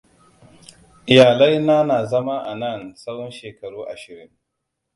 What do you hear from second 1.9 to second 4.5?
zama a nan tsahon shekaru ashirin.